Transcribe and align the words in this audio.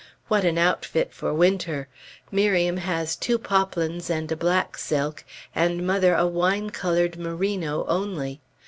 What 0.29 0.43
an 0.45 0.57
outfit 0.57 1.13
for 1.13 1.31
winter! 1.31 1.87
Miriam 2.31 2.77
has 2.77 3.15
two 3.15 3.37
poplins 3.37 4.09
and 4.09 4.31
a 4.31 4.35
black 4.35 4.75
silk, 4.79 5.23
and 5.53 5.85
mother 5.85 6.15
a 6.15 6.25
wine 6.25 6.71
colored 6.71 7.19
merino, 7.19 7.85
only. 7.87 8.41